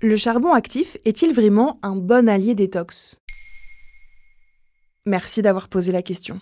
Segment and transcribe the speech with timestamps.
[0.00, 3.20] Le charbon actif est-il vraiment un bon allié détox?
[5.06, 6.40] Merci d'avoir posé la question.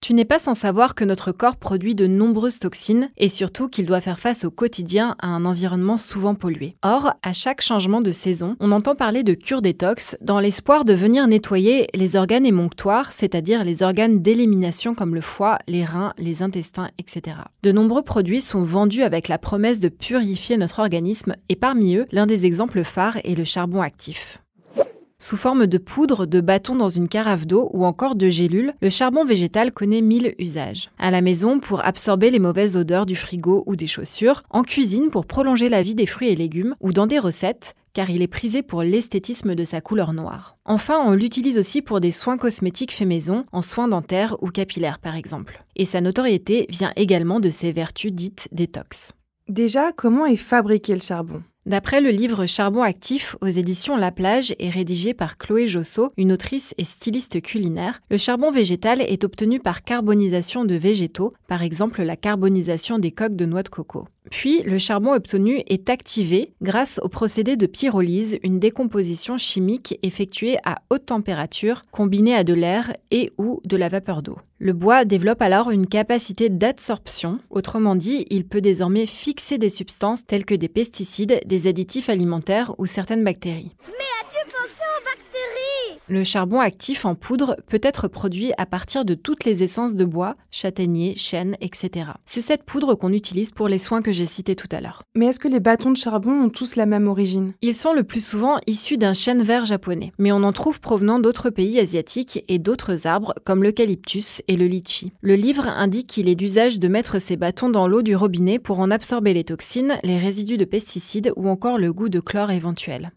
[0.00, 3.86] Tu n'es pas sans savoir que notre corps produit de nombreuses toxines et surtout qu'il
[3.86, 6.76] doit faire face au quotidien à un environnement souvent pollué.
[6.82, 10.94] Or, à chaque changement de saison, on entend parler de cure détox dans l'espoir de
[10.94, 16.42] venir nettoyer les organes émonctoires, c'est-à-dire les organes d'élimination comme le foie, les reins, les
[16.42, 17.38] intestins, etc.
[17.62, 22.06] De nombreux produits sont vendus avec la promesse de purifier notre organisme et parmi eux,
[22.12, 24.40] l'un des exemples phares est le charbon actif.
[25.18, 28.90] Sous forme de poudre, de bâton dans une carafe d'eau ou encore de gélules, le
[28.90, 30.90] charbon végétal connaît mille usages.
[30.98, 35.08] À la maison pour absorber les mauvaises odeurs du frigo ou des chaussures, en cuisine
[35.10, 38.28] pour prolonger la vie des fruits et légumes ou dans des recettes car il est
[38.28, 40.58] prisé pour l'esthétisme de sa couleur noire.
[40.66, 44.98] Enfin, on l'utilise aussi pour des soins cosmétiques faits maison, en soins dentaires ou capillaires
[44.98, 45.64] par exemple.
[45.76, 49.12] Et sa notoriété vient également de ses vertus dites détox.
[49.48, 51.42] Déjà, comment est fabriqué le charbon?
[51.66, 56.30] D'après le livre Charbon actif aux éditions La Plage et rédigé par Chloé Josso, une
[56.30, 62.04] autrice et styliste culinaire, le charbon végétal est obtenu par carbonisation de végétaux, par exemple
[62.04, 64.06] la carbonisation des coques de noix de coco.
[64.30, 70.58] Puis, le charbon obtenu est activé grâce au procédé de pyrolyse, une décomposition chimique effectuée
[70.64, 74.36] à haute température combinée à de l'air et ou de la vapeur d'eau.
[74.58, 80.26] Le bois développe alors une capacité d'adsorption, autrement dit, il peut désormais fixer des substances
[80.26, 83.70] telles que des pesticides, des additifs alimentaires ou certaines bactéries
[86.08, 90.04] Le charbon actif en poudre peut être produit à partir de toutes les essences de
[90.04, 92.10] bois, châtaignier, chêne, etc.
[92.26, 95.02] C'est cette poudre qu'on utilise pour les soins que j'ai cités tout à l'heure.
[95.16, 97.54] Mais est-ce que les bâtons de charbon ont tous la même origine?
[97.60, 101.18] Ils sont le plus souvent issus d'un chêne vert japonais, mais on en trouve provenant
[101.18, 105.12] d'autres pays asiatiques et d'autres arbres comme l'eucalyptus et le litchi.
[105.22, 108.78] Le livre indique qu'il est d'usage de mettre ces bâtons dans l'eau du robinet pour
[108.78, 113.10] en absorber les toxines, les résidus de pesticides ou encore le goût de chlore éventuel.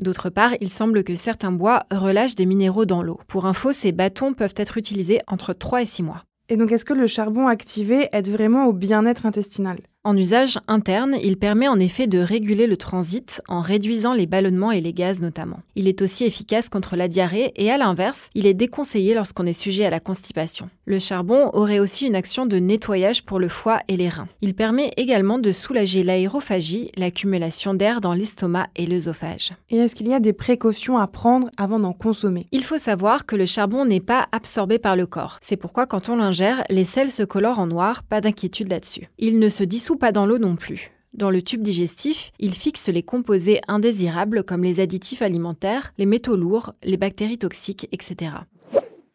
[0.00, 3.20] D'autre part, il semble que certains bois relâchent des minéraux dans l'eau.
[3.28, 6.24] Pour info, ces bâtons peuvent être utilisés entre 3 et 6 mois.
[6.48, 9.78] Et donc est-ce que le charbon activé aide vraiment au bien-être intestinal?
[10.02, 14.72] En usage interne, il permet en effet de réguler le transit en réduisant les ballonnements
[14.72, 15.60] et les gaz notamment.
[15.76, 19.52] Il est aussi efficace contre la diarrhée et à l'inverse, il est déconseillé lorsqu'on est
[19.52, 20.70] sujet à la constipation.
[20.86, 24.28] Le charbon aurait aussi une action de nettoyage pour le foie et les reins.
[24.40, 29.52] Il permet également de soulager l'aérophagie, l'accumulation d'air dans l'estomac et l'œsophage.
[29.68, 32.46] Et est-ce qu'il y a des précautions à prendre avant d'en consommer?
[32.52, 35.38] Il faut savoir que le charbon n'est pas absorbé par le corps.
[35.42, 39.10] C'est pourquoi quand on l'ingère, les sels se colorent en noir, pas d'inquiétude là-dessus.
[39.18, 40.90] Il ne se dissout pas dans l'eau non plus.
[41.12, 46.36] Dans le tube digestif, il fixe les composés indésirables comme les additifs alimentaires, les métaux
[46.36, 48.32] lourds, les bactéries toxiques, etc.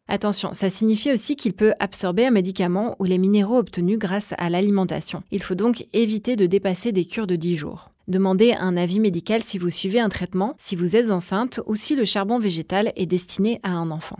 [0.08, 4.50] Attention, ça signifie aussi qu'il peut absorber un médicament ou les minéraux obtenus grâce à
[4.50, 5.24] l'alimentation.
[5.31, 7.90] Il faut donc éviter de dépasser des cures de 10 jours.
[8.07, 11.96] Demandez un avis médical si vous suivez un traitement, si vous êtes enceinte ou si
[11.96, 14.19] le charbon végétal est destiné à un enfant.